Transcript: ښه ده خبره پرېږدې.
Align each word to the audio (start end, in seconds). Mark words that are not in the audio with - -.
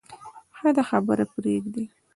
ښه 0.57 0.69
ده 0.75 0.83
خبره 0.89 1.25
پرېږدې. 1.33 1.85